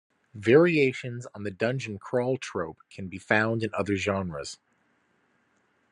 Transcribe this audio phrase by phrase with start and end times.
[0.33, 4.57] Variations on the dungeon crawl trope can be found in other genres.